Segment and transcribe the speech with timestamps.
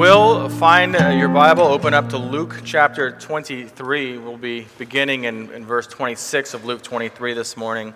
[0.00, 4.16] will, find uh, your Bible, open up to Luke chapter 23.
[4.16, 7.92] We'll be beginning in, in verse 26 of Luke 23 this morning.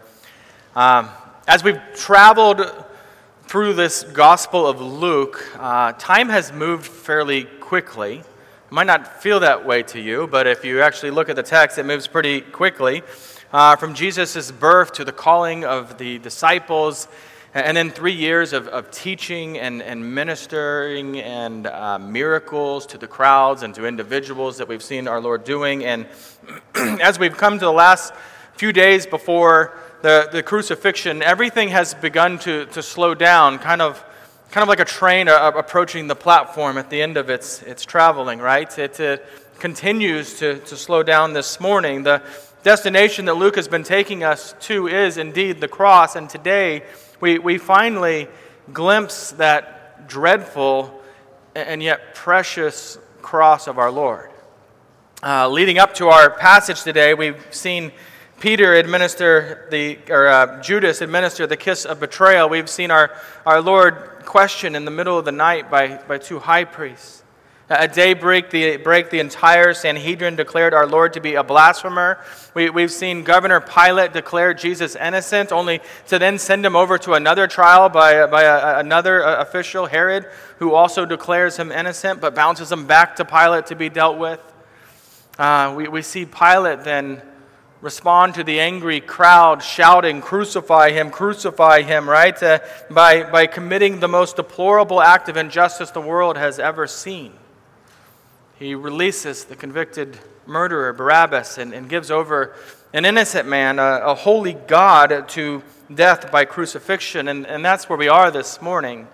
[0.77, 1.09] Um,
[1.49, 2.61] as we've traveled
[3.45, 8.17] through this Gospel of Luke, uh, time has moved fairly quickly.
[8.19, 8.27] It
[8.71, 11.79] might not feel that way to you, but if you actually look at the text,
[11.79, 13.03] it moves pretty quickly.
[13.51, 17.09] Uh, from Jesus' birth to the calling of the disciples
[17.55, 23.07] and then three years of, of teaching and, and ministering and uh, miracles to the
[23.07, 25.85] crowds and to individuals that we've seen our Lord doing.
[25.85, 26.07] And
[26.75, 28.13] as we've come to the last
[28.55, 29.73] few days before
[30.03, 34.05] the, the crucifixion, everything has begun to, to slow down, kind of,
[34.51, 37.85] kind of like a train uh, approaching the platform at the end of its, its
[37.85, 38.77] traveling, right?
[38.77, 39.25] It, it
[39.61, 42.03] continues to, to slow down this morning.
[42.03, 42.21] The
[42.65, 46.83] destination that Luke has been taking us to is indeed the cross, and today,
[47.25, 48.29] we, we finally
[48.75, 51.01] glimpse that dreadful
[51.55, 54.31] and yet precious cross of our Lord.
[55.23, 57.93] Uh, leading up to our passage today, we've seen
[58.41, 62.51] Peter administer the, or uh, Judas administer the kiss of betrayal.
[62.51, 63.11] We've seen our,
[63.47, 63.95] our Lord
[64.27, 67.24] questioned in the middle of the night by, by two high priests.
[67.71, 72.19] At daybreak, the, break, the entire Sanhedrin declared our Lord to be a blasphemer.
[72.53, 77.15] We, we've seen Governor Pilate declare Jesus innocent, only to then send him over to
[77.15, 80.27] another trial by, by a, another uh, official, Herod,
[80.59, 84.41] who also declares him innocent but bounces him back to Pilate to be dealt with.
[85.39, 87.23] Uh, we, we see Pilate then
[87.81, 92.41] respond to the angry crowd shouting, Crucify him, crucify him, right?
[92.43, 92.59] Uh,
[92.91, 97.33] by, by committing the most deplorable act of injustice the world has ever seen.
[98.65, 102.55] He releases the convicted murderer, Barabbas, and, and gives over
[102.95, 105.63] an innocent man, a, a, holy God, to
[105.95, 107.29] death by crucifixion.
[107.29, 109.07] And, and that's where we are this morning.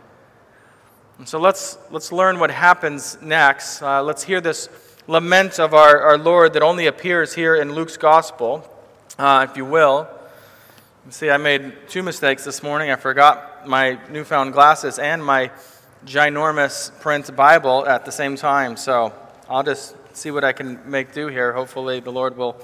[1.19, 3.83] And so let's, let's learn what happens next.
[3.83, 4.69] Uh, let's hear this
[5.09, 8.65] lament of our, our Lord that only appears here in Luke's gospel,
[9.19, 10.09] uh, if you will.
[11.09, 12.93] See, I made two mistakes this morning.
[12.93, 15.51] I forgot my newfound glasses and my
[16.07, 18.77] ginormous print Bible at the same time.
[18.77, 19.13] So
[19.51, 21.53] I'll just see what I can make do here.
[21.53, 22.57] Hopefully, the Lord will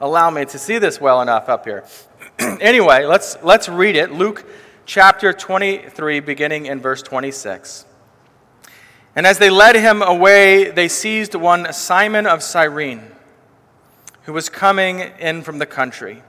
[0.00, 1.84] allow me to see this well enough up here.
[2.38, 4.12] anyway, let's, let's read it.
[4.12, 4.46] Luke
[4.86, 7.84] chapter 23, beginning in verse 26.
[9.14, 13.02] And as they led him away, they seized one Simon of Cyrene,
[14.22, 16.22] who was coming in from the country,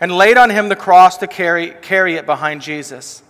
[0.00, 3.22] and laid on him the cross to carry, carry it behind Jesus.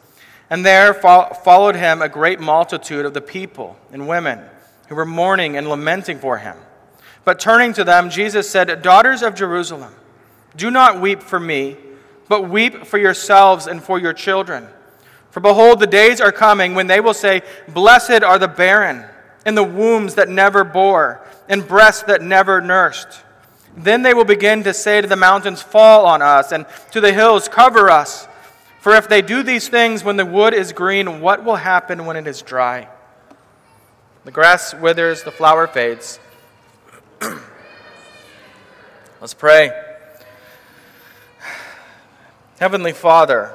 [0.49, 4.41] And there fo- followed him a great multitude of the people and women
[4.89, 6.57] who were mourning and lamenting for him.
[7.25, 9.95] But turning to them, Jesus said, Daughters of Jerusalem,
[10.57, 11.77] do not weep for me,
[12.29, 14.69] but weep for yourselves and for your children.
[15.31, 19.05] For behold, the days are coming when they will say, Blessed are the barren,
[19.45, 23.21] and the wombs that never bore, and breasts that never nursed.
[23.77, 27.13] Then they will begin to say to the mountains, Fall on us, and to the
[27.13, 28.29] hills, Cover us.
[28.81, 32.17] For if they do these things when the wood is green, what will happen when
[32.17, 32.89] it is dry?
[34.25, 36.19] The grass withers, the flower fades.
[39.21, 39.71] Let's pray.
[42.59, 43.55] Heavenly Father,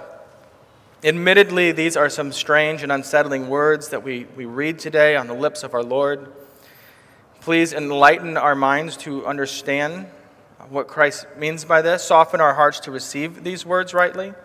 [1.03, 5.33] admittedly, these are some strange and unsettling words that we, we read today on the
[5.33, 6.31] lips of our Lord.
[7.41, 10.05] Please enlighten our minds to understand
[10.69, 14.35] what Christ means by this, soften our hearts to receive these words rightly.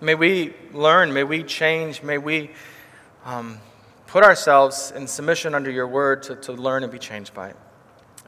[0.00, 2.50] May we learn, may we change, may we
[3.24, 3.60] um,
[4.12, 7.56] put ourselves in submission under your word to, to learn and be changed by it.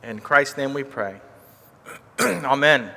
[0.02, 1.20] In Christ's name we pray.
[2.20, 2.90] Amen.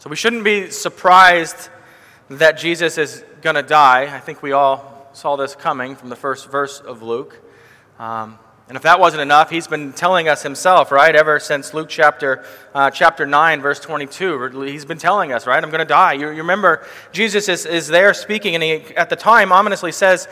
[0.00, 1.68] So we shouldn't be surprised
[2.28, 4.12] that Jesus is going to die.
[4.12, 7.40] I think we all saw this coming from the first verse of Luke.
[8.00, 11.14] Um, and if that wasn't enough, he's been telling us himself, right?
[11.14, 12.44] Ever since Luke chapter,
[12.74, 15.62] uh, chapter 9, verse 22, he's been telling us, right?
[15.62, 16.14] I'm going to die.
[16.14, 20.26] You, you remember, Jesus is, is there speaking, and he, at the time, ominously says,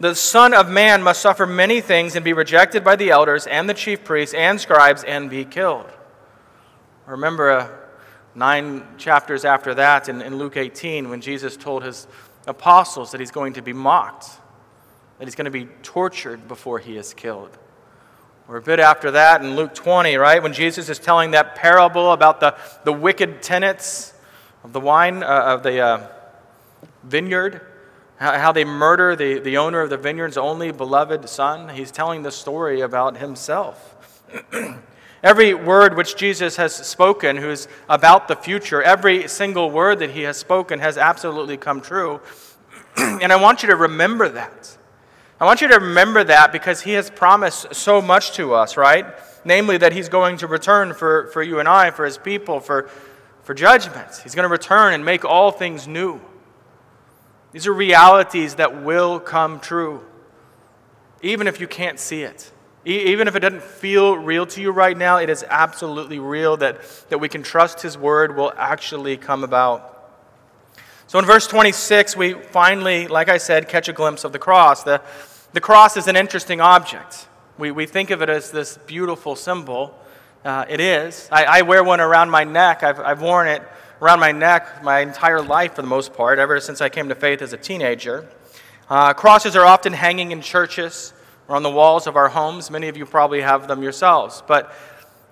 [0.00, 3.68] the Son of Man must suffer many things and be rejected by the elders and
[3.68, 5.86] the chief priests and scribes and be killed.
[7.06, 7.68] Remember uh,
[8.34, 12.06] nine chapters after that in, in Luke 18 when Jesus told his
[12.46, 14.26] apostles that he's going to be mocked,
[15.18, 17.56] that he's going to be tortured before he is killed.
[18.48, 22.12] Or a bit after that in Luke 20, right, when Jesus is telling that parable
[22.12, 24.12] about the, the wicked tenants
[24.64, 26.08] of the wine, uh, of the uh,
[27.04, 27.60] vineyard
[28.18, 31.70] how they murder the, the owner of the vineyard's only beloved son.
[31.70, 33.96] He's telling the story about himself.
[35.24, 40.22] every word which Jesus has spoken, who's about the future, every single word that he
[40.22, 42.20] has spoken has absolutely come true.
[42.96, 44.76] and I want you to remember that.
[45.40, 49.06] I want you to remember that because he has promised so much to us, right?
[49.44, 52.88] Namely, that he's going to return for, for you and I, for his people, for,
[53.42, 54.20] for judgment.
[54.22, 56.20] He's going to return and make all things new.
[57.54, 60.04] These are realities that will come true,
[61.22, 62.50] even if you can't see it.
[62.84, 66.82] Even if it doesn't feel real to you right now, it is absolutely real that,
[67.10, 70.10] that we can trust His word will actually come about.
[71.06, 74.82] So in verse 26, we finally, like I said, catch a glimpse of the cross.
[74.82, 75.00] The,
[75.52, 77.28] the cross is an interesting object.
[77.56, 79.96] We, we think of it as this beautiful symbol.
[80.44, 81.28] Uh, it is.
[81.30, 82.82] I, I, wear one around my neck.
[82.82, 83.62] I've, I've worn it
[84.04, 87.14] around my neck my entire life for the most part, ever since I came to
[87.14, 88.28] faith as a teenager.
[88.90, 91.14] Uh, crosses are often hanging in churches
[91.48, 92.70] or on the walls of our homes.
[92.70, 94.42] Many of you probably have them yourselves.
[94.46, 94.70] But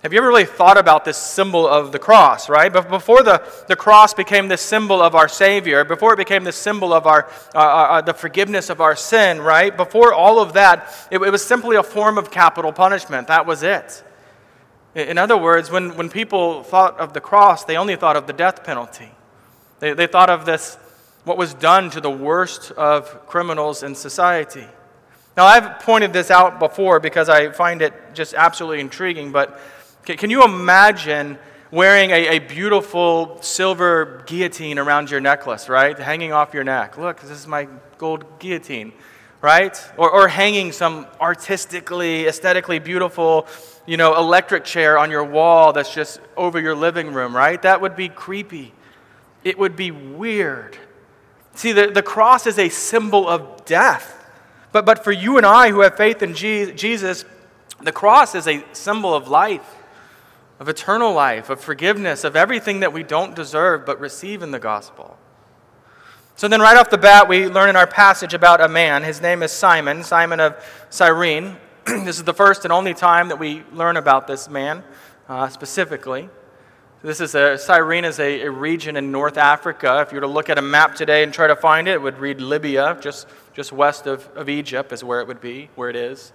[0.02, 2.72] have you ever really thought about this symbol of the cross, right?
[2.72, 6.50] But before the, the cross became the symbol of our Savior, before it became the
[6.50, 9.76] symbol of our, uh, uh, uh, the forgiveness of our sin, right?
[9.76, 13.28] Before all of that, it, it was simply a form of capital punishment.
[13.28, 14.02] That was it.
[14.94, 18.32] In other words, when, when people thought of the cross, they only thought of the
[18.32, 19.10] death penalty.
[19.80, 20.76] They, they thought of this,
[21.24, 24.66] what was done to the worst of criminals in society.
[25.36, 29.58] Now, I've pointed this out before because I find it just absolutely intriguing, but
[30.04, 31.38] can you imagine
[31.70, 35.98] wearing a, a, beautiful silver guillotine around your necklace, right?
[35.98, 36.98] Hanging off your neck.
[36.98, 37.66] Look, this is my
[37.96, 38.92] gold guillotine,
[39.42, 39.78] right?
[39.96, 43.46] Or, or hanging some artistically, aesthetically beautiful,
[43.86, 47.60] you know, electric chair on your wall that's just over your living room, right?
[47.60, 48.72] That would be creepy.
[49.44, 50.78] It would be weird.
[51.54, 54.18] See, the, the cross is a symbol of death.
[54.70, 57.24] But, but for you and I who have faith in Jesus,
[57.82, 59.76] the cross is a symbol of life,
[60.60, 64.60] of eternal life, of forgiveness, of everything that we don't deserve but receive in the
[64.60, 65.18] gospel.
[66.34, 69.02] So then, right off the bat, we learn in our passage about a man.
[69.02, 70.56] His name is Simon, Simon of
[70.88, 71.56] Cyrene.
[71.86, 74.82] this is the first and only time that we learn about this man
[75.28, 76.28] uh, specifically.
[77.02, 80.00] This is a, Cyrene is a, a, region in North Africa.
[80.06, 82.02] If you were to look at a map today and try to find it, it
[82.02, 85.90] would read Libya, just, just west of, of Egypt is where it would be, where
[85.90, 86.32] it is.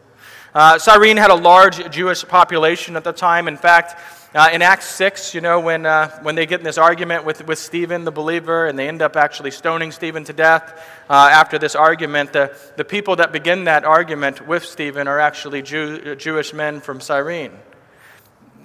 [0.54, 3.48] Uh, Cyrene had a large Jewish population at the time.
[3.48, 4.00] In fact,
[4.36, 7.46] uh, in Acts 6, you know, when, uh, when they get in this argument with,
[7.48, 10.80] with Stephen, the believer, and they end up actually stoning Stephen to death
[11.10, 15.62] uh, after this argument, the, the people that begin that argument with Stephen are actually
[15.62, 17.52] Jew, Jewish men from Cyrene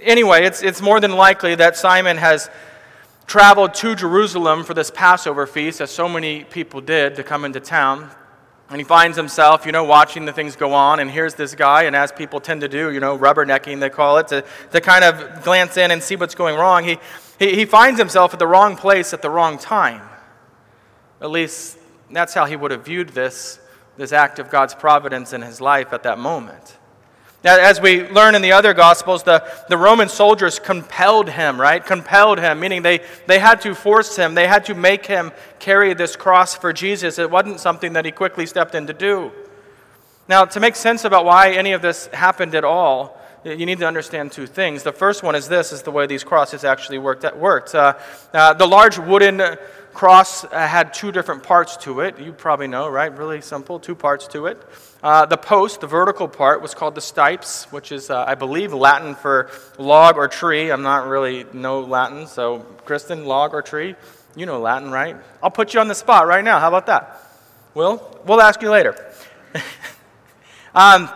[0.03, 2.51] anyway, it's, it's more than likely that Simon has
[3.27, 7.61] traveled to Jerusalem for this Passover feast, as so many people did to come into
[7.61, 8.11] town.
[8.73, 10.99] And he finds himself, you know, watching the things go on.
[10.99, 14.17] And here's this guy, and as people tend to do, you know, rubbernecking, they call
[14.17, 16.83] it, to, to kind of glance in and see what's going wrong.
[16.83, 16.99] He,
[17.39, 20.01] he, he finds himself at the wrong place at the wrong time.
[21.21, 21.77] At least
[22.11, 23.61] that's how he would have viewed this,
[23.99, 26.79] this act of God's providence in his life at that moment.
[27.45, 31.85] Now, as we learn in the other Gospels, the, the Roman soldiers compelled him, right?
[31.85, 35.93] Compelled him, meaning they, they had to force him, they had to make him carry
[35.93, 37.19] this cross for Jesus.
[37.19, 39.33] It wasn't something that he quickly stepped in to do.
[40.29, 43.87] Now, to make sense about why any of this happened at all, you need to
[43.89, 44.85] understand two things.
[44.85, 47.25] The first one is this: is the way these crosses actually worked.
[47.37, 47.75] worked.
[47.75, 47.95] Uh,
[48.33, 49.57] uh, the large wooden
[49.93, 52.19] cross had two different parts to it.
[52.19, 53.17] You probably know, right?
[53.17, 54.61] Really simple, two parts to it.
[55.03, 58.73] Uh, the post, the vertical part, was called the stipes, which is, uh, I believe,
[58.73, 60.71] Latin for log or tree.
[60.71, 63.97] I'm not really know Latin, so Kristen, log or tree,
[64.37, 65.17] you know Latin, right?
[65.43, 66.61] I'll put you on the spot right now.
[66.61, 67.21] How about that?
[67.75, 68.21] Will?
[68.25, 68.95] We'll ask you later.
[70.75, 71.09] um,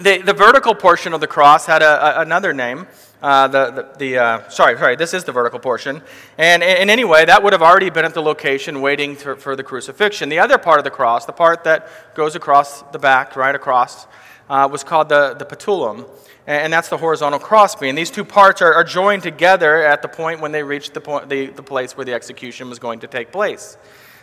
[0.00, 2.86] the, the vertical portion of the cross had a, a, another name.
[3.22, 6.00] Uh, the, the, the uh, sorry, sorry, this is the vertical portion.
[6.38, 9.56] And in, any way, that would have already been at the location waiting for, for
[9.56, 10.30] the crucifixion.
[10.30, 14.06] The other part of the cross, the part that goes across the back, right across,
[14.48, 16.08] uh, was called the, the patibulum.
[16.46, 17.94] And, and that's the horizontal crossbeam.
[17.94, 21.28] These two parts are, are joined together at the point when they reached the, point,
[21.28, 23.76] the, the place where the execution was going to take place.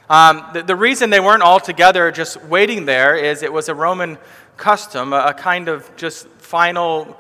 [0.10, 3.76] Um, the, the, reason they weren't all together just waiting there is it was a
[3.76, 4.18] Roman
[4.56, 7.20] custom, a, a kind of just final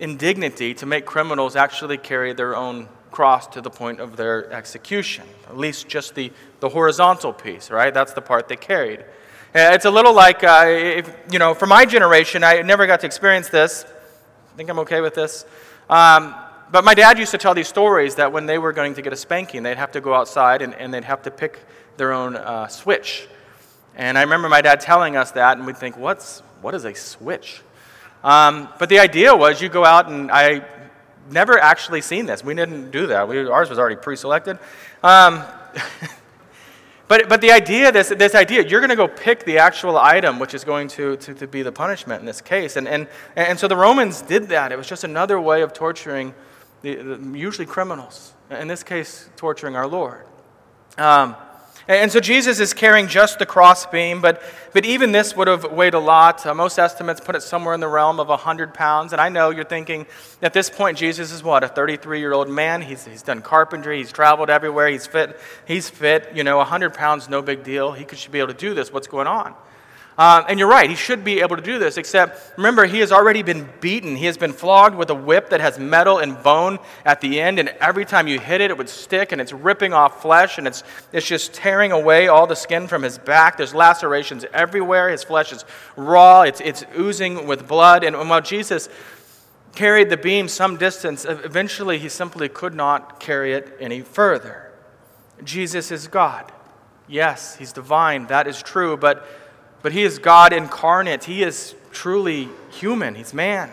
[0.00, 5.24] indignity to make criminals actually carry their own cross to the point of their execution.
[5.48, 7.92] At least just the, the horizontal piece, right?
[7.92, 9.00] That's the part they carried.
[9.00, 13.00] Uh, it's a little like, uh, if, you know, for my generation, I never got
[13.00, 13.84] to experience this.
[14.52, 15.46] I think I'm okay with this.
[15.88, 16.34] Um,
[16.70, 19.12] but my dad used to tell these stories that when they were going to get
[19.12, 21.60] a spanking, they'd have to go outside and, and they'd have to pick
[21.96, 23.26] their own uh, switch.
[23.96, 26.94] And I remember my dad telling us that, and we'd think, What's, what is a
[26.94, 27.62] switch?
[28.24, 30.64] Um, but the idea was you go out, and I
[31.30, 32.42] never actually seen this.
[32.42, 33.28] We didn't do that.
[33.28, 34.58] We, ours was already pre selected.
[35.02, 35.42] Um,
[37.08, 40.38] But, but the idea, this, this idea, you're going to go pick the actual item
[40.38, 42.76] which is going to, to, to be the punishment in this case.
[42.76, 44.72] And, and, and so the Romans did that.
[44.72, 46.34] It was just another way of torturing
[46.82, 48.34] the, the usually criminals.
[48.50, 50.26] In this case, torturing our Lord.
[50.98, 51.34] Um,
[51.94, 54.42] and so Jesus is carrying just the crossbeam, but,
[54.74, 56.44] but even this would have weighed a lot.
[56.44, 59.12] Uh, most estimates put it somewhere in the realm of 100 pounds.
[59.12, 60.06] And I know you're thinking
[60.42, 62.82] at this point, Jesus is what, a 33 year old man?
[62.82, 65.40] He's, he's done carpentry, he's traveled everywhere, he's fit.
[65.66, 66.30] He's fit.
[66.34, 67.92] You know, 100 pounds, no big deal.
[67.92, 68.92] He should be able to do this.
[68.92, 69.54] What's going on?
[70.18, 73.12] Uh, and you're right, he should be able to do this, except remember, he has
[73.12, 74.16] already been beaten.
[74.16, 77.60] He has been flogged with a whip that has metal and bone at the end,
[77.60, 80.66] and every time you hit it, it would stick, and it's ripping off flesh, and
[80.66, 80.82] it's,
[81.12, 83.56] it's just tearing away all the skin from his back.
[83.56, 85.08] There's lacerations everywhere.
[85.08, 88.02] His flesh is raw, it's, it's oozing with blood.
[88.02, 88.88] And while Jesus
[89.76, 94.72] carried the beam some distance, eventually he simply could not carry it any further.
[95.44, 96.50] Jesus is God.
[97.06, 99.24] Yes, he's divine, that is true, but
[99.82, 101.24] but he is God incarnate.
[101.24, 103.14] He is truly human.
[103.14, 103.70] He's man.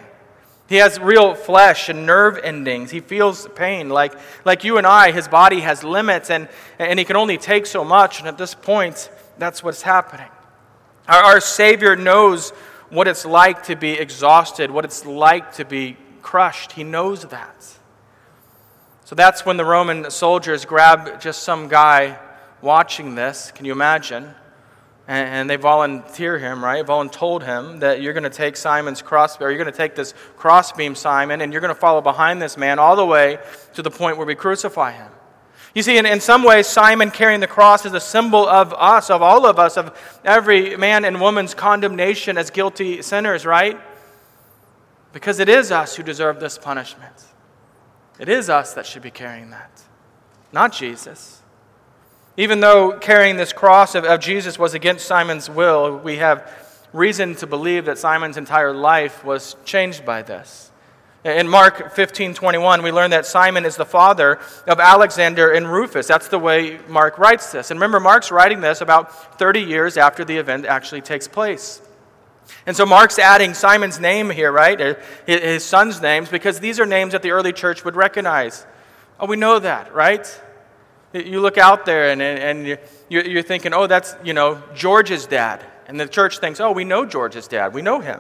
[0.68, 2.90] He has real flesh and nerve endings.
[2.90, 3.90] He feels pain.
[3.90, 4.14] Like,
[4.46, 7.84] like you and I, his body has limits and, and he can only take so
[7.84, 8.20] much.
[8.20, 10.30] And at this point, that's what's happening.
[11.08, 12.50] Our, our Savior knows
[12.90, 16.72] what it's like to be exhausted, what it's like to be crushed.
[16.72, 17.78] He knows that.
[19.06, 22.18] So that's when the Roman soldiers grab just some guy
[22.62, 23.52] watching this.
[23.52, 24.34] Can you imagine?
[25.08, 26.86] And, and they volunteer him, right?
[26.86, 30.14] Voluntold him that you're going to take Simon's cross, or you're going to take this
[30.38, 33.40] crossbeam, Simon, and you're going to follow behind this man all the way
[33.74, 35.12] to the point where we crucify him.
[35.76, 39.10] You see, in, in some ways, Simon carrying the cross is a symbol of us,
[39.10, 43.78] of all of us, of every man and woman's condemnation as guilty sinners, right?
[45.12, 47.26] Because it is us who deserve this punishment.
[48.20, 49.82] It is us that should be carrying that,
[50.54, 51.42] not Jesus.
[52.38, 56.52] Even though carrying this cross of, of Jesus was against Simon's will, we have
[56.92, 60.72] reason to believe that Simon's entire life was changed by this.
[61.24, 66.08] In Mark 15 21, we learn that Simon is the father of Alexander and Rufus.
[66.08, 67.72] That's the way Mark writes this.
[67.72, 71.82] And remember, Mark's writing this about 30 years after the event actually takes place.
[72.68, 74.80] And so Mark's adding Simon's name here, right?
[74.80, 78.66] Uh, his son's names, because these are names that the early church would recognize.
[79.20, 80.42] Oh, we know that, right?
[81.16, 82.78] You look out there and, and
[83.10, 85.64] you're thinking, oh, that's, you know, George's dad.
[85.88, 87.74] And the church thinks, oh, we know George's dad.
[87.74, 88.20] We know him.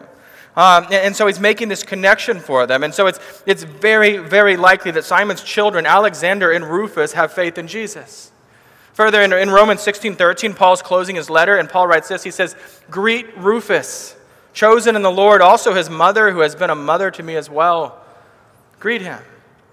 [0.55, 2.83] Um, and so he's making this connection for them.
[2.83, 7.57] And so it's, it's very, very likely that Simon's children, Alexander and Rufus, have faith
[7.57, 8.31] in Jesus.
[8.93, 12.31] Further, in, in Romans 16 13, Paul's closing his letter, and Paul writes this He
[12.31, 12.55] says,
[12.89, 14.15] Greet Rufus,
[14.53, 17.49] chosen in the Lord, also his mother, who has been a mother to me as
[17.49, 18.01] well.
[18.79, 19.19] Greet him.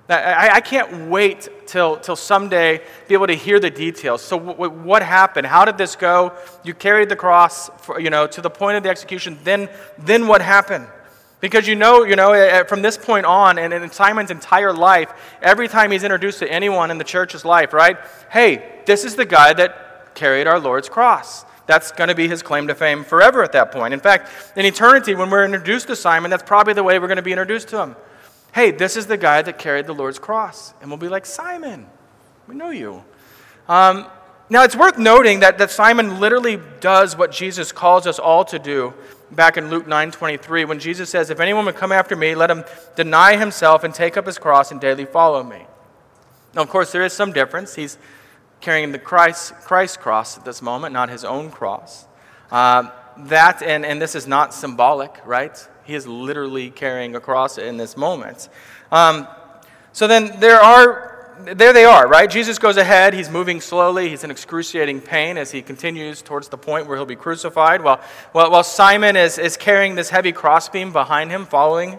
[0.09, 4.21] I, I can't wait till, till someday be able to hear the details.
[4.23, 5.47] So, w- what happened?
[5.47, 6.33] How did this go?
[6.65, 9.39] You carried the cross, for, you know, to the point of the execution.
[9.45, 9.69] Then,
[9.99, 10.87] then what happened?
[11.41, 15.67] Because you know, you know, from this point on, and in Simon's entire life, every
[15.67, 17.97] time he's introduced to anyone in the church's life, right?
[18.31, 21.45] Hey, this is the guy that carried our Lord's cross.
[21.67, 23.95] That's going to be his claim to fame forever at that point.
[23.95, 27.17] In fact, in eternity, when we're introduced to Simon, that's probably the way we're going
[27.17, 27.97] to be introduced to him
[28.53, 30.75] hey, this is the guy that carried the Lord's cross.
[30.81, 31.87] And we'll be like, Simon,
[32.47, 33.03] we know you.
[33.69, 34.07] Um,
[34.51, 38.59] now, it's worth noting that, that Simon literally does what Jesus calls us all to
[38.59, 38.93] do
[39.31, 42.51] back in Luke 9 23, when Jesus says, If anyone would come after me, let
[42.51, 45.65] him deny himself and take up his cross and daily follow me.
[46.55, 47.75] Now, of course, there is some difference.
[47.75, 47.97] He's
[48.61, 52.07] carrying the Christ, Christ cross at this moment, not his own cross.
[52.51, 55.69] Uh, that, and, and this is not symbolic, right?
[55.85, 58.49] He is literally carrying a cross in this moment.
[58.91, 59.27] Um,
[59.93, 62.31] so then there are, there they are, right?
[62.31, 63.15] Jesus goes ahead.
[63.15, 64.09] He's moving slowly.
[64.09, 68.01] He's in excruciating pain as he continues towards the point where he'll be crucified, while,
[68.33, 71.99] while, while Simon is, is carrying this heavy crossbeam behind him, following.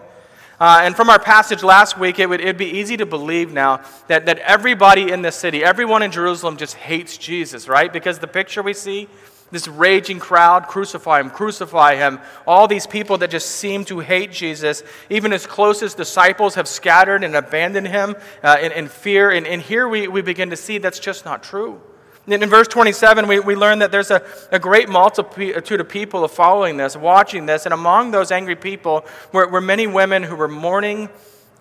[0.60, 3.82] Uh, and from our passage last week, it would it'd be easy to believe now
[4.06, 7.92] that, that everybody in this city, everyone in Jerusalem just hates Jesus, right?
[7.92, 9.08] Because the picture we see
[9.54, 12.18] this raging crowd, crucify him, crucify him.
[12.44, 14.82] All these people that just seem to hate Jesus.
[15.08, 19.30] Even his closest disciples have scattered and abandoned him uh, in, in, fear.
[19.30, 21.80] And, and here we, we begin to see that's just not true.
[22.26, 26.26] In, in verse 27, we, we learn that there's a, a great multitude of people
[26.26, 27.64] following this, watching this.
[27.64, 31.08] And among those angry people were, were many women who were mourning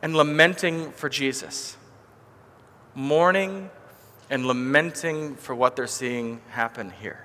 [0.01, 1.77] and lamenting for Jesus.
[2.95, 3.69] Mourning
[4.31, 7.23] and lamenting for what they're seeing happen here.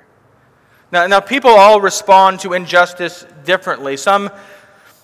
[0.90, 3.96] Now, now people all respond to injustice differently.
[3.96, 4.30] Some,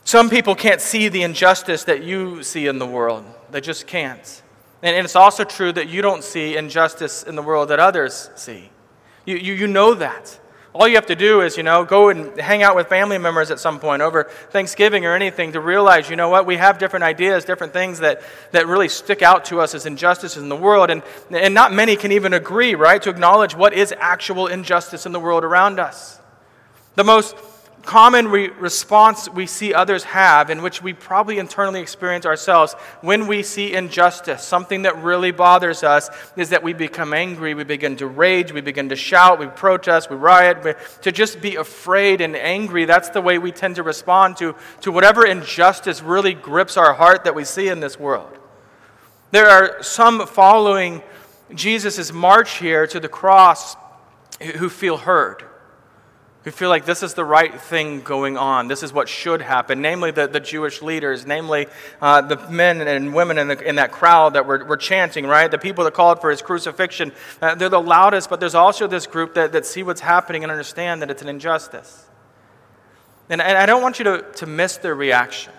[0.05, 4.43] some people can't see the injustice that you see in the world, they just can't.
[4.83, 8.31] And, and it's also true that you don't see injustice in the world that others
[8.35, 8.71] see.
[9.26, 10.38] You, you, you know that.
[10.75, 13.52] All you have to do is, you know, go and hang out with family members
[13.52, 17.04] at some point over Thanksgiving or anything to realize, you know what, we have different
[17.04, 20.90] ideas, different things that, that really stick out to us as injustices in the world.
[20.90, 25.12] And, and not many can even agree, right, to acknowledge what is actual injustice in
[25.12, 26.19] the world around us.
[26.97, 27.37] The most
[27.85, 33.26] common re- response we see others have, in which we probably internally experience ourselves when
[33.26, 37.97] we see injustice, something that really bothers us, is that we become angry, we begin
[37.97, 42.21] to rage, we begin to shout, we protest, we riot, we, to just be afraid
[42.21, 42.85] and angry.
[42.85, 47.25] That's the way we tend to respond to, to whatever injustice really grips our heart
[47.25, 48.38] that we see in this world.
[49.31, 51.03] There are some following
[51.55, 53.76] Jesus' march here to the cross
[54.41, 55.45] who feel heard
[56.44, 58.68] who feel like this is the right thing going on.
[58.68, 61.66] This is what should happen, namely the, the Jewish leaders, namely
[62.02, 65.50] uh, the men and women in, the, in that crowd that were, were chanting, right?
[65.50, 67.12] The people that called for his crucifixion.
[67.40, 70.52] Uh, they're the loudest, but there's also this group that, that see what's happening and
[70.52, 72.06] understand that it's an injustice.
[73.30, 75.52] And, and I don't want you to, to miss their reaction.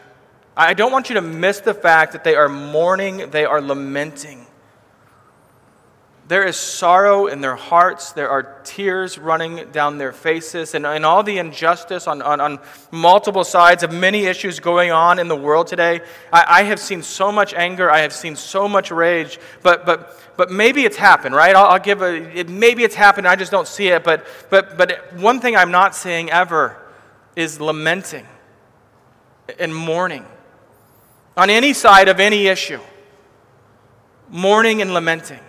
[0.55, 4.45] I don't want you to miss the fact that they are mourning, they are lamenting.
[6.27, 8.13] There is sorrow in their hearts.
[8.13, 10.73] There are tears running down their faces.
[10.73, 15.19] And, and all the injustice on, on, on multiple sides of many issues going on
[15.19, 16.01] in the world today.
[16.33, 17.91] I, I have seen so much anger.
[17.91, 19.37] I have seen so much rage.
[19.61, 21.55] But, but, but maybe it's happened, right?
[21.55, 23.27] I'll, I'll give a, it, maybe it's happened.
[23.27, 24.03] I just don't see it.
[24.03, 26.75] But, but, but one thing I'm not seeing ever
[27.35, 28.25] is lamenting
[29.59, 30.25] and mourning
[31.37, 32.79] on any side of any issue.
[34.31, 35.39] Mourning and lamenting.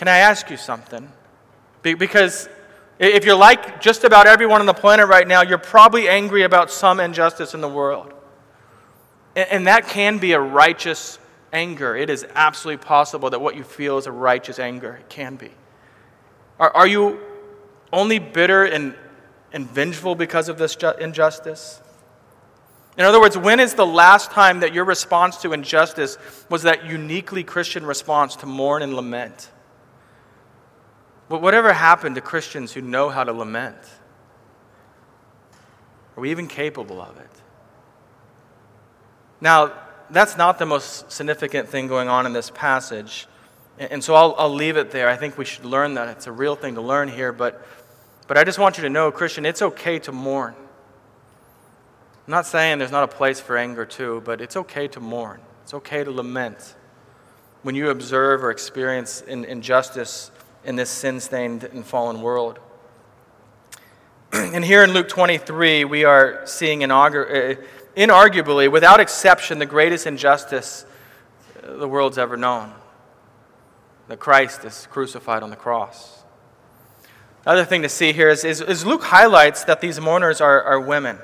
[0.00, 1.12] Can I ask you something?
[1.82, 2.48] Because
[2.98, 6.70] if you're like just about everyone on the planet right now, you're probably angry about
[6.70, 8.10] some injustice in the world.
[9.36, 11.18] And that can be a righteous
[11.52, 11.94] anger.
[11.94, 14.94] It is absolutely possible that what you feel is a righteous anger.
[14.94, 15.50] It can be.
[16.58, 17.20] Are, are you
[17.92, 18.94] only bitter and,
[19.52, 21.82] and vengeful because of this injustice?
[22.96, 26.16] In other words, when is the last time that your response to injustice
[26.48, 29.50] was that uniquely Christian response to mourn and lament?
[31.30, 33.78] But whatever happened to Christians who know how to lament?
[36.16, 37.30] Are we even capable of it?
[39.40, 39.72] Now,
[40.10, 43.28] that's not the most significant thing going on in this passage.
[43.78, 45.08] And so I'll, I'll leave it there.
[45.08, 46.08] I think we should learn that.
[46.08, 47.32] It's a real thing to learn here.
[47.32, 47.64] But,
[48.26, 50.56] but I just want you to know, Christian, it's okay to mourn.
[52.26, 55.40] I'm not saying there's not a place for anger too, but it's okay to mourn.
[55.62, 56.74] It's okay to lament.
[57.62, 60.32] When you observe or experience injustice
[60.64, 62.58] in this sin stained and fallen world.
[64.32, 67.62] and here in Luke 23, we are seeing inaugur- uh,
[67.96, 70.84] inarguably, without exception, the greatest injustice
[71.62, 72.72] the world's ever known
[74.08, 76.24] that Christ is crucified on the cross.
[77.44, 80.62] The other thing to see here is, is, is Luke highlights that these mourners are,
[80.62, 81.18] are women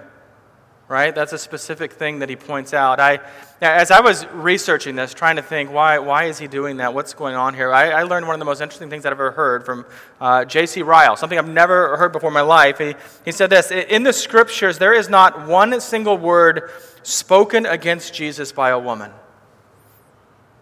[0.88, 1.14] right?
[1.14, 3.00] That's a specific thing that he points out.
[3.00, 3.18] I,
[3.60, 6.94] as I was researching this, trying to think, why, why is he doing that?
[6.94, 7.72] What's going on here?
[7.72, 9.84] I, I learned one of the most interesting things I've ever heard from
[10.20, 10.82] uh, J.C.
[10.82, 12.78] Ryle, something I've never heard before in my life.
[12.78, 12.94] He,
[13.24, 16.70] he said this In the scriptures, there is not one single word
[17.02, 19.10] spoken against Jesus by a woman.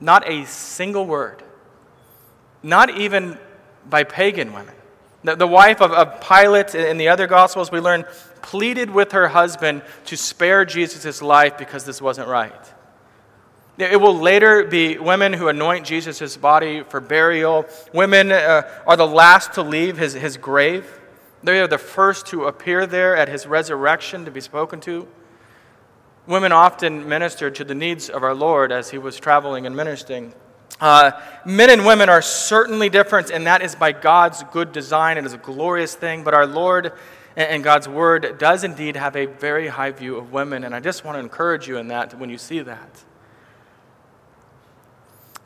[0.01, 1.43] Not a single word.
[2.63, 3.39] Not even
[3.89, 4.75] by pagan women.
[5.23, 8.05] The, the wife of, of Pilate in the other Gospels, we learn,
[8.44, 12.52] pleaded with her husband to spare Jesus' life because this wasn't right.
[13.78, 17.64] It will later be women who anoint Jesus' body for burial.
[17.94, 21.00] Women uh, are the last to leave his, his grave.
[21.42, 25.09] They are the first to appear there at his resurrection to be spoken to.
[26.26, 30.35] Women often ministered to the needs of our Lord as he was traveling and ministering.
[30.80, 31.12] Uh,
[31.46, 35.16] men and women are certainly different, and that is by God's good design.
[35.16, 36.92] It is a glorious thing, but our Lord
[37.37, 41.05] and God's word does indeed have a very high view of women, and I just
[41.05, 43.05] want to encourage you in that when you see that.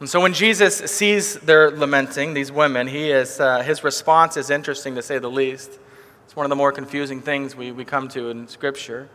[0.01, 4.49] And so when Jesus sees their lamenting, these women, he is, uh, his response is
[4.49, 5.79] interesting to say the least.
[6.25, 9.09] It's one of the more confusing things we, we come to in Scripture.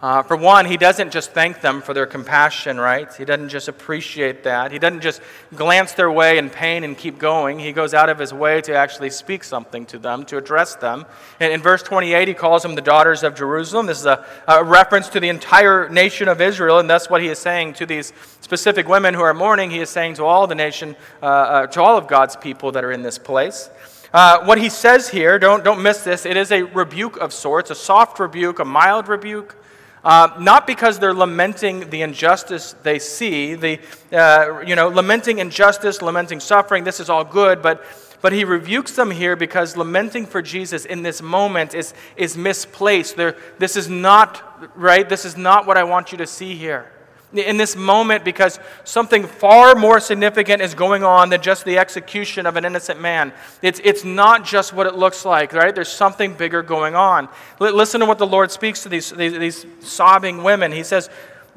[0.00, 3.12] Uh, for one, he doesn't just thank them for their compassion, right?
[3.12, 4.70] He doesn't just appreciate that.
[4.70, 5.20] He doesn't just
[5.56, 7.58] glance their way in pain and keep going.
[7.58, 11.04] He goes out of his way to actually speak something to them, to address them.
[11.40, 13.86] And in verse 28, he calls them the daughters of Jerusalem.
[13.86, 17.26] This is a, a reference to the entire nation of Israel, and that's what he
[17.26, 19.68] is saying to these specific women who are mourning.
[19.68, 22.84] He is saying to all the nation, uh, uh, to all of God's people that
[22.84, 23.68] are in this place.
[24.14, 27.72] Uh, what he says here, don't, don't miss this, it is a rebuke of sorts,
[27.72, 29.56] a soft rebuke, a mild rebuke.
[30.04, 33.80] Uh, not because they're lamenting the injustice they see, the,
[34.12, 37.84] uh, you know, lamenting injustice, lamenting suffering, this is all good, but,
[38.20, 43.16] But he rebukes them here because lamenting for Jesus in this moment is, is misplaced.
[43.16, 44.42] There, this is not,
[44.76, 45.08] right?
[45.08, 46.90] This is not what I want you to see here.
[47.34, 52.46] In this moment, because something far more significant is going on than just the execution
[52.46, 53.34] of an innocent man.
[53.60, 55.74] It's, it's not just what it looks like, right?
[55.74, 57.28] There's something bigger going on.
[57.60, 60.72] L- listen to what the Lord speaks to these, these, these sobbing women.
[60.72, 61.10] He says,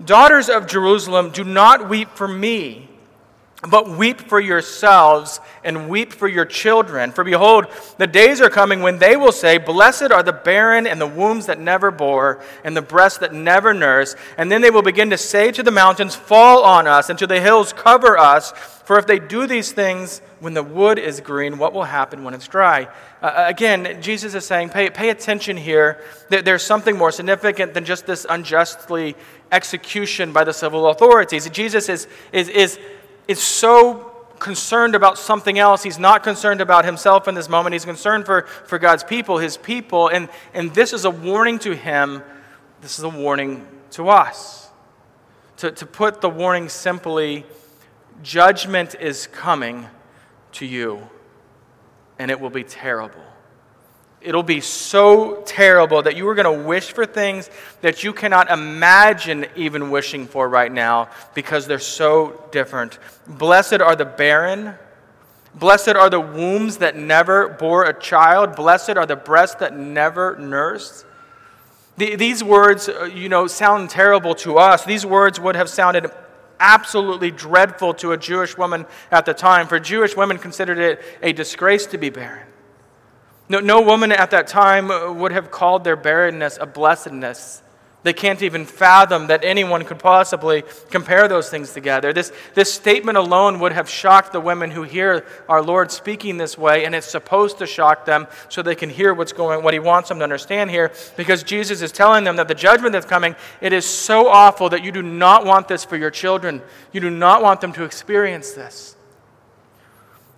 [0.04, 2.91] Daughters of Jerusalem, do not weep for me
[3.70, 7.12] but weep for yourselves and weep for your children.
[7.12, 11.00] For behold, the days are coming when they will say, Blessed are the barren and
[11.00, 14.18] the wombs that never bore, and the breasts that never nursed.
[14.38, 17.28] And then they will begin to say to the mountains, Fall on us, and to
[17.28, 18.52] the hills, Cover us.
[18.84, 22.34] For if they do these things when the wood is green, what will happen when
[22.34, 22.90] it's dry?
[23.22, 26.04] Uh, uh again, Jesus is saying, pay, pay attention here.
[26.30, 29.16] There's something more significant than just this unjustly
[29.52, 31.50] execution by the civil authorities.
[31.52, 32.80] Jesus is, is, is
[33.28, 35.84] is so concerned about something else.
[35.84, 37.74] He's not concerned about himself in this moment.
[37.74, 40.08] He's concerned for, for God's people, his people.
[40.10, 42.24] And, and this is a warning to him.
[42.82, 44.70] This is a warning to us.
[45.58, 47.46] To, to put the warning simply,
[48.24, 49.88] judgment is coming
[50.54, 51.08] to you,
[52.18, 53.22] and it will be terrible.
[54.22, 57.50] It'll be so terrible that you are going to wish for things
[57.82, 63.00] that you cannot imagine even wishing for right now because they're so different.
[63.28, 64.76] Blessed are the barren.
[65.56, 68.56] Blessed are the wombs that never bore a child.
[68.56, 71.06] Blessed are the breasts that never nursed.
[71.98, 74.86] These words, uh, you know, sound terrible to us.
[74.86, 76.10] These words would have sounded
[76.60, 81.34] absolutely dreadful to a Jewish woman at the time, for Jewish women considered it a
[81.34, 82.48] disgrace to be barren.
[83.52, 87.62] No, no woman at that time uh, would have called their barrenness a blessedness.
[88.04, 92.14] They can't even fathom that anyone could possibly compare those things together.
[92.14, 96.58] This, this statement alone would have shocked the women who hear our Lord speaking this
[96.58, 99.82] way, and it's supposed to shock them so they can hear what's going, what He
[99.82, 103.36] wants them to understand here, because Jesus is telling them that the judgment that's coming,
[103.60, 106.62] it is so awful that you do not want this for your children.
[106.94, 108.96] You do not want them to experience this.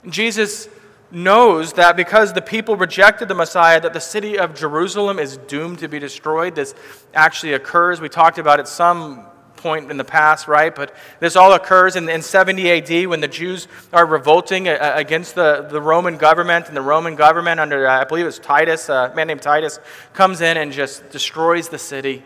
[0.10, 0.67] Jesus
[1.13, 5.80] knows that because the people rejected the Messiah, that the city of Jerusalem is doomed
[5.80, 6.56] to be destroyed.
[6.56, 6.73] This
[7.13, 8.02] actually occurs.
[8.02, 9.26] We talked about it some
[9.63, 10.76] point in the past, right?
[10.76, 14.93] But this all occurs in, in 70 AD when the Jews are revolting uh, uh,
[14.95, 18.89] against the, the Roman government, and the Roman government, under, uh, I believe it's Titus,
[18.89, 19.80] uh, a man named Titus,
[20.13, 22.23] comes in and just destroys the city.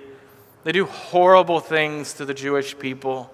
[0.64, 3.32] They do horrible things to the Jewish people.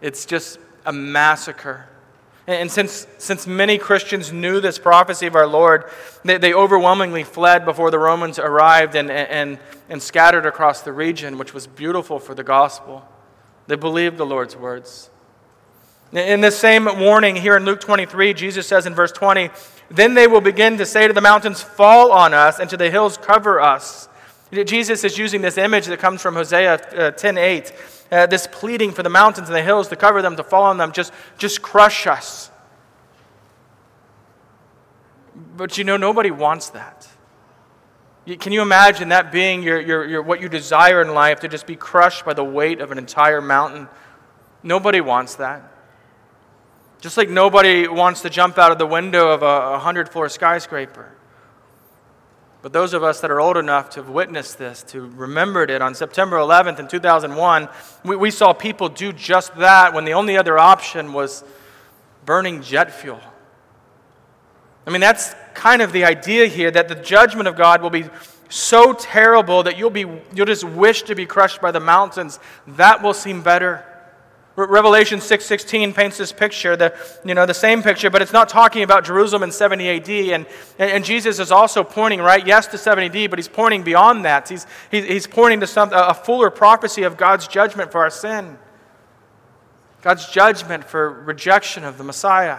[0.00, 1.86] It's just a massacre.
[2.50, 5.84] And since, since many Christians knew this prophecy of our Lord,
[6.24, 11.38] they, they overwhelmingly fled before the Romans arrived and, and, and scattered across the region,
[11.38, 13.06] which was beautiful for the gospel.
[13.68, 15.10] They believed the Lord's words.
[16.12, 19.50] In this same warning here in Luke 23, Jesus says in verse 20,
[19.88, 22.90] Then they will begin to say to the mountains, Fall on us, and to the
[22.90, 24.08] hills, cover us.
[24.50, 27.72] Jesus is using this image that comes from Hosea 10 uh, 8
[28.10, 30.78] uh, this pleading for the mountains and the hills to cover them, to fall on
[30.78, 32.50] them, just, just crush us.
[35.56, 37.08] But you know, nobody wants that.
[38.38, 41.66] Can you imagine that being your, your, your, what you desire in life, to just
[41.66, 43.88] be crushed by the weight of an entire mountain?
[44.62, 45.62] Nobody wants that.
[47.00, 51.12] Just like nobody wants to jump out of the window of a 100 floor skyscraper.
[52.62, 55.80] But those of us that are old enough to have witnessed this, to remembered it
[55.80, 57.68] on September 11th in 2001,
[58.04, 61.42] we, we saw people do just that when the only other option was
[62.26, 63.20] burning jet fuel.
[64.86, 68.04] I mean, that's kind of the idea here that the judgment of God will be
[68.50, 72.38] so terrible that you'll, be, you'll just wish to be crushed by the mountains.
[72.66, 73.86] That will seem better
[74.66, 76.94] Revelation 6:16 paints this picture, the,
[77.24, 80.08] you know, the same picture, but it's not talking about Jerusalem in 70 AD.
[80.08, 80.46] And,
[80.78, 84.48] and Jesus is also pointing, right, yes, to 70 AD, but he's pointing beyond that.
[84.48, 88.58] He's, he's pointing to some, a fuller prophecy of God's judgment for our sin,
[90.02, 92.58] God's judgment for rejection of the Messiah.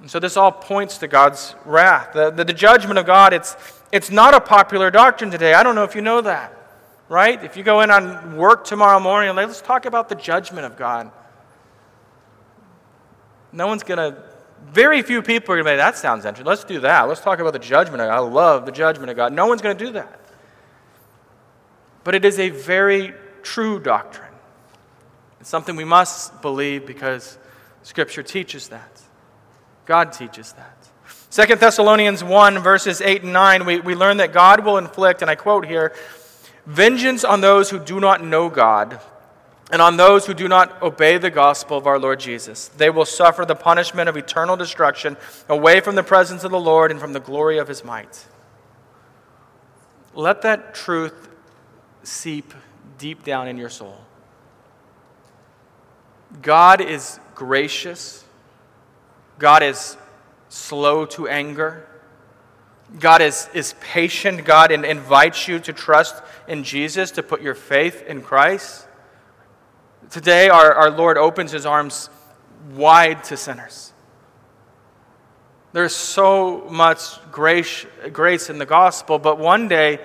[0.00, 2.12] And so this all points to God's wrath.
[2.14, 3.56] The, the, the judgment of God, it's,
[3.92, 5.54] it's not a popular doctrine today.
[5.54, 6.59] I don't know if you know that
[7.10, 7.42] right?
[7.42, 11.10] If you go in on work tomorrow morning, let's talk about the judgment of God.
[13.52, 14.22] No one's going to,
[14.68, 16.46] very few people are going to say, that sounds interesting.
[16.46, 17.08] Let's do that.
[17.08, 18.14] Let's talk about the judgment of God.
[18.14, 19.32] I love the judgment of God.
[19.32, 20.20] No one's going to do that.
[22.04, 24.32] But it is a very true doctrine.
[25.40, 27.38] It's something we must believe because
[27.82, 29.02] Scripture teaches that.
[29.84, 30.76] God teaches that.
[31.28, 35.30] Second Thessalonians 1, verses 8 and 9, we, we learn that God will inflict, and
[35.30, 35.92] I quote here,
[36.70, 39.00] vengeance on those who do not know God,
[39.72, 42.68] and on those who do not obey the gospel of our Lord Jesus.
[42.68, 45.16] They will suffer the punishment of eternal destruction
[45.48, 48.26] away from the presence of the Lord and from the glory of his might.
[50.14, 51.28] Let that truth
[52.02, 52.52] seep
[52.98, 53.96] deep down in your soul.
[56.42, 58.24] God is gracious,
[59.38, 59.96] God is
[60.48, 61.86] slow to anger.
[62.98, 64.44] God is, is patient.
[64.44, 68.86] God and invites you to trust in Jesus, to put your faith in Christ.
[70.10, 72.10] Today, our, our Lord opens his arms
[72.72, 73.92] wide to sinners.
[75.72, 77.00] There's so much
[77.30, 80.00] grace, grace in the gospel, but one day,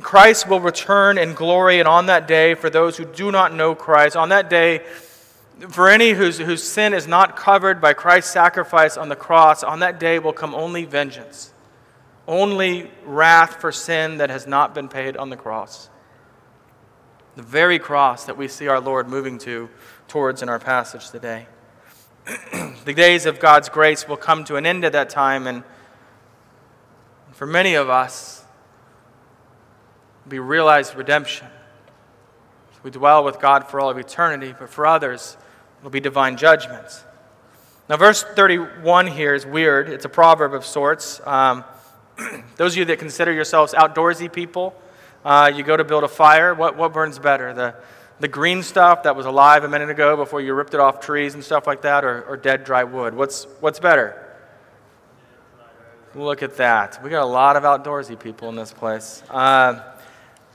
[0.00, 3.74] Christ will return in glory, and on that day, for those who do not know
[3.74, 4.82] Christ, on that day,
[5.70, 9.80] for any whose, whose sin is not covered by Christ's sacrifice on the cross, on
[9.80, 11.52] that day will come only vengeance,
[12.28, 15.90] only wrath for sin that has not been paid on the cross
[17.38, 19.70] the very cross that we see our Lord moving to
[20.08, 21.46] towards in our passage today.
[22.84, 25.62] the days of God's grace will come to an end at that time, and
[27.30, 28.44] for many of us,
[30.26, 31.46] be realized redemption.
[32.82, 35.36] We dwell with God for all of eternity, but for others,
[35.78, 37.04] it'll be divine judgment.
[37.88, 39.88] Now, verse 31 here is weird.
[39.88, 41.20] It's a proverb of sorts.
[41.24, 41.62] Um,
[42.56, 44.74] those of you that consider yourselves outdoorsy people,
[45.24, 46.54] uh, you go to build a fire.
[46.54, 47.52] What, what burns better?
[47.54, 47.74] The,
[48.20, 51.34] the green stuff that was alive a minute ago before you ripped it off trees
[51.34, 53.14] and stuff like that, or, or dead dry wood?
[53.14, 54.24] What's, what's better?
[56.14, 57.02] Look at that.
[57.02, 59.22] We got a lot of outdoorsy people in this place.
[59.30, 59.82] Uh,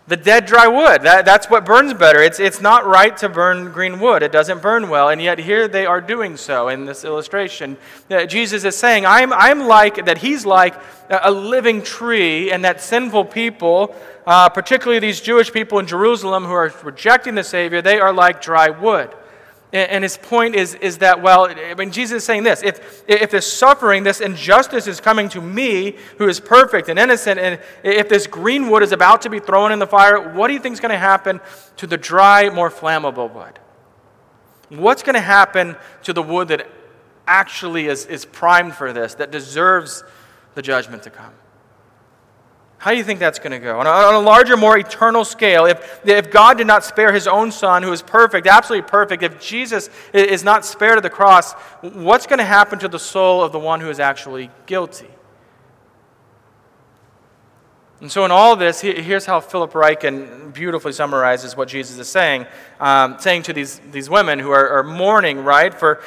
[0.05, 2.21] the dead dry wood, that, that's what burns better.
[2.21, 5.67] It's, it's not right to burn green wood, it doesn't burn well, and yet here
[5.67, 7.77] they are doing so in this illustration.
[8.11, 10.75] Uh, Jesus is saying, I'm, I'm like, that he's like
[11.09, 13.95] a living tree, and that sinful people,
[14.27, 18.41] uh, particularly these Jewish people in Jerusalem who are rejecting the Savior, they are like
[18.41, 19.13] dry wood.
[19.73, 23.31] And his point is, is that, well, I mean, Jesus is saying this if, if
[23.31, 28.07] this suffering, this injustice is coming to me, who is perfect and innocent, and if
[28.07, 30.73] this green wood is about to be thrown in the fire, what do you think
[30.73, 31.41] is going to happen
[31.77, 33.57] to the dry, more flammable wood?
[34.69, 36.69] What's going to happen to the wood that
[37.25, 40.03] actually is, is primed for this, that deserves
[40.53, 41.33] the judgment to come?
[42.83, 43.79] How do you think that's going to go?
[43.79, 47.27] On a, on a, larger, more eternal scale, if, if God did not spare his
[47.27, 51.53] own son, who is perfect, absolutely perfect, if Jesus is not spared at the cross,
[51.79, 55.07] what's going to happen to the soul of the one who is actually guilty?
[58.03, 62.45] And so, in all this, here's how Philip Ryken beautifully summarizes what Jesus is saying,
[62.81, 66.01] um, saying to these, these women who are, are, mourning, right, for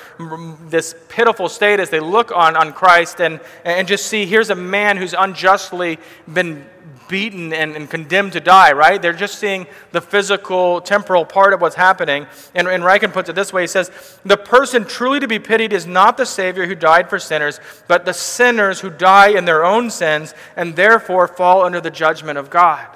[0.69, 4.55] this pitiful state as they look on, on Christ and, and just see here's a
[4.55, 5.99] man who's unjustly
[6.31, 6.67] been
[7.09, 9.01] beaten and, and, condemned to die, right?
[9.01, 12.27] They're just seeing the physical, temporal part of what's happening.
[12.55, 13.91] And, and Ryken puts it this way He says,
[14.25, 18.05] The person truly to be pitied is not the Savior who died for sinners, but
[18.05, 22.51] the sinners who die in their own sins and therefore fall under the judgment of
[22.51, 22.87] God.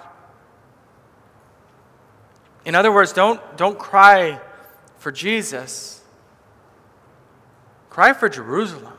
[2.65, 4.41] In other words, don't, don't cry
[4.99, 6.03] for Jesus,
[7.89, 8.95] cry for Jerusalem.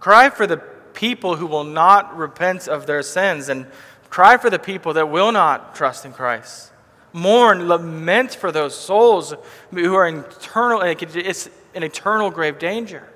[0.00, 0.62] Cry for the
[0.94, 3.66] people who will not repent of their sins and
[4.10, 6.72] Cry for the people that will not trust in Christ.
[7.12, 9.34] Mourn, lament for those souls
[9.70, 13.08] who are in eternal, it's an eternal grave danger.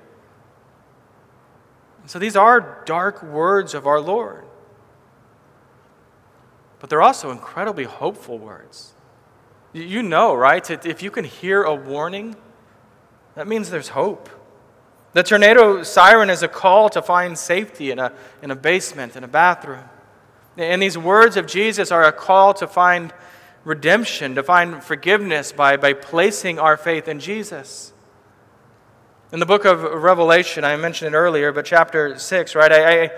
[2.05, 4.45] So these are dark words of our Lord.
[6.79, 8.93] But they're also incredibly hopeful words.
[9.73, 10.69] You know, right?
[10.69, 12.37] If you can hear a warning,
[13.35, 14.29] that means there's hope.
[15.15, 19.23] The tornado siren is a call to find safety in a, in a basement, in
[19.23, 19.85] a bathroom.
[20.57, 23.13] And these words of Jesus are a call to find
[23.63, 27.93] redemption, to find forgiveness by, by placing our faith in Jesus.
[29.31, 32.71] In the book of Revelation, I mentioned it earlier, but chapter 6, right?
[32.73, 33.11] I, I,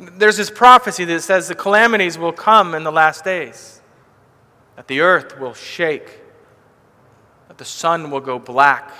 [0.00, 3.80] there's this prophecy that says the calamities will come in the last days,
[4.74, 6.22] that the earth will shake,
[7.46, 8.90] that the sun will go black.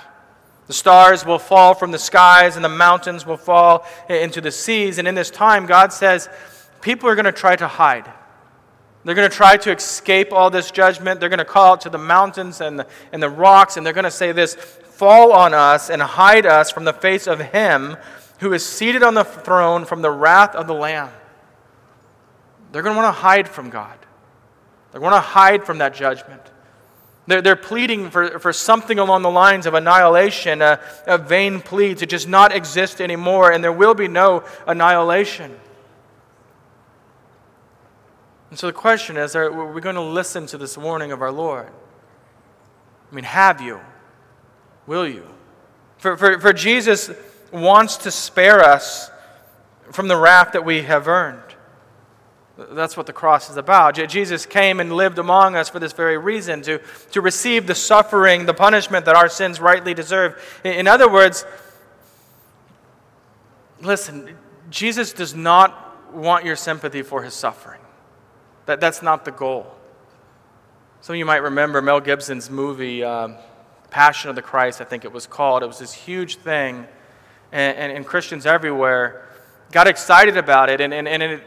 [0.67, 4.97] The stars will fall from the skies and the mountains will fall into the seas.
[4.97, 6.29] And in this time, God says,
[6.81, 8.11] people are going to try to hide.
[9.03, 11.21] They're going to try to escape all this judgment.
[11.21, 13.93] They're going to call out to the mountains and the, and the rocks, and they're
[13.93, 17.95] going to say this Fall on us and hide us from the face of Him
[18.39, 21.09] who is seated on the throne from the wrath of the Lamb.
[22.71, 23.97] They're going to want to hide from God,
[24.91, 26.41] they're going to hide from that judgment.
[27.27, 31.93] They're, they're pleading for, for something along the lines of annihilation, a, a vain plea
[31.95, 35.59] to just not exist anymore, and there will be no annihilation.
[38.49, 41.31] And so the question is are we going to listen to this warning of our
[41.31, 41.69] Lord?
[43.11, 43.81] I mean, have you?
[44.85, 45.27] Will you?
[45.97, 47.11] For, for, for Jesus
[47.51, 49.11] wants to spare us
[49.91, 51.46] from the wrath that we have earned.
[52.57, 53.93] That's what the cross is about.
[54.09, 58.47] Jesus came and lived among us for this very reason to, to receive the suffering,
[58.47, 60.41] the punishment that our sins rightly deserve.
[60.63, 61.45] In other words,
[63.79, 64.35] listen,
[64.71, 67.79] Jesus does not want your sympathy for his suffering.
[68.65, 69.71] That, that's not the goal.
[71.01, 73.29] Some of you might remember Mel Gibson's movie, uh,
[73.91, 75.61] Passion of the Christ, I think it was called.
[75.61, 76.87] It was this huge thing,
[77.51, 79.27] and, and, and Christians everywhere
[79.71, 81.43] got excited about it, and, and, and it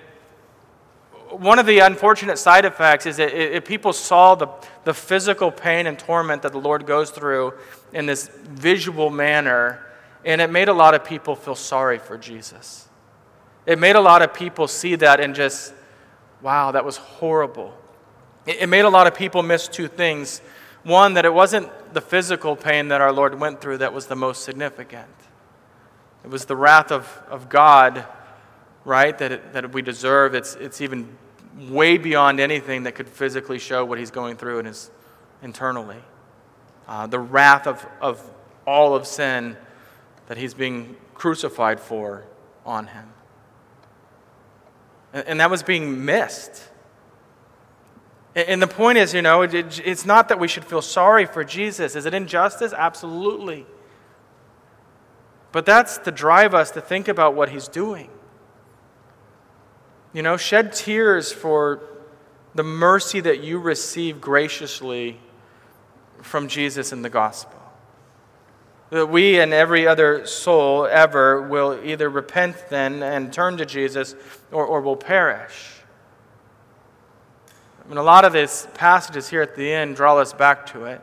[1.40, 4.46] one of the unfortunate side effects is that if people saw the,
[4.84, 7.54] the physical pain and torment that the Lord goes through
[7.94, 9.80] in this visual manner,
[10.22, 12.86] and it made a lot of people feel sorry for Jesus.
[13.64, 15.72] It made a lot of people see that and just,
[16.42, 17.74] wow, that was horrible.
[18.44, 20.42] It, it made a lot of people miss two things.
[20.82, 24.16] One, that it wasn't the physical pain that our Lord went through that was the
[24.16, 25.08] most significant,
[26.22, 28.04] it was the wrath of, of God
[28.84, 30.34] right, that, it, that we deserve.
[30.34, 31.16] It's, it's even
[31.58, 34.90] way beyond anything that could physically show what he's going through in his,
[35.42, 35.98] internally.
[36.86, 38.22] Uh, the wrath of, of
[38.66, 39.56] all of sin
[40.26, 42.24] that he's being crucified for
[42.64, 43.08] on him.
[45.12, 46.68] And, and that was being missed.
[48.34, 51.26] And, and the point is, you know, it, it's not that we should feel sorry
[51.26, 51.96] for Jesus.
[51.96, 52.72] Is it injustice?
[52.72, 53.66] Absolutely.
[55.52, 58.10] But that's to drive us to think about what he's doing.
[60.12, 61.80] You know, shed tears for
[62.54, 65.18] the mercy that you receive graciously
[66.22, 67.58] from Jesus in the gospel.
[68.90, 74.16] That we and every other soul ever will either repent then and turn to Jesus
[74.50, 75.76] or, or will perish.
[77.84, 80.86] I mean, a lot of these passages here at the end draw us back to
[80.86, 81.00] it.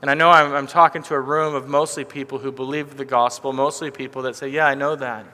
[0.00, 3.04] And I know I'm, I'm talking to a room of mostly people who believe the
[3.04, 5.26] gospel, mostly people that say, Yeah, I know that.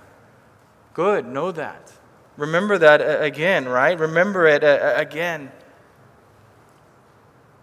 [0.95, 1.93] Good, know that.
[2.37, 3.99] Remember that uh, again, right?
[3.99, 5.51] Remember it uh, uh, again.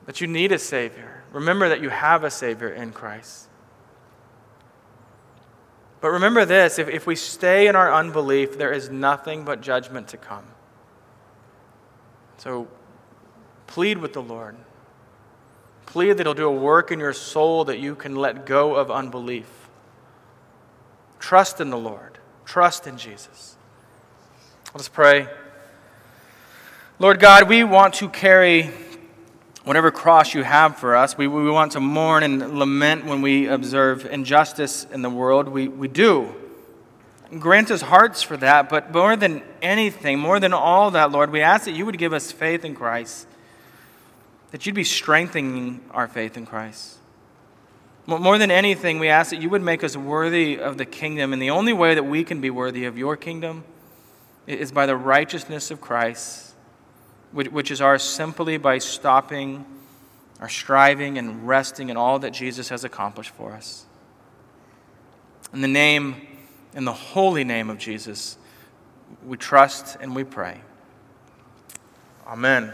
[0.05, 1.23] That you need a Savior.
[1.31, 3.47] Remember that you have a Savior in Christ.
[6.01, 10.09] But remember this if, if we stay in our unbelief, there is nothing but judgment
[10.09, 10.45] to come.
[12.37, 12.67] So
[13.67, 14.57] plead with the Lord.
[15.85, 18.91] Plead that He'll do a work in your soul that you can let go of
[18.91, 19.47] unbelief.
[21.19, 23.55] Trust in the Lord, trust in Jesus.
[24.75, 25.27] Let's pray.
[26.97, 28.71] Lord God, we want to carry
[29.65, 31.15] whatever cross you have for us.
[31.15, 35.47] We, we want to mourn and lament when we observe injustice in the world.
[35.47, 36.33] We, we do.
[37.37, 41.41] Grant us hearts for that, but more than anything, more than all that, Lord, we
[41.41, 43.27] ask that you would give us faith in Christ,
[44.49, 46.97] that you'd be strengthening our faith in Christ.
[48.07, 51.39] More than anything, we ask that you would make us worthy of the kingdom, and
[51.39, 53.65] the only way that we can be worthy of your kingdom
[54.47, 56.53] is by the righteousness of Christ,
[57.31, 59.65] which is ours simply by stopping
[60.39, 63.85] our striving and resting in all that Jesus has accomplished for us.
[65.53, 66.27] In the name,
[66.73, 68.37] in the holy name of Jesus,
[69.25, 70.59] we trust and we pray.
[72.27, 72.73] Amen.